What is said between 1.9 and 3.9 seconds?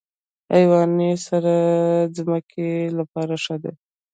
د ځمکې لپاره ښه ده.